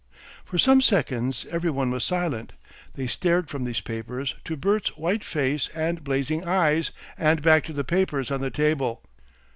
[0.43, 2.53] For some seconds every one was silent.
[2.95, 6.89] They stared from these papers to Bert's white face and blazing eyes,
[7.19, 9.03] and back to the papers on the table.